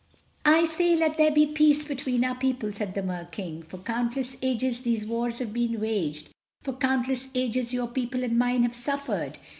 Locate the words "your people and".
7.71-8.35